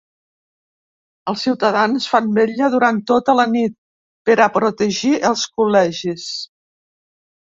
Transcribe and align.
Els 1.33 1.43
ciutadans 1.47 2.07
fan 2.13 2.31
vetlla 2.39 2.69
durant 2.77 3.03
tota 3.11 3.37
la 3.43 3.47
nit 3.53 3.75
per 4.31 4.39
a 4.47 4.51
protegir 4.57 5.13
els 5.33 5.45
col·legis. 5.61 6.27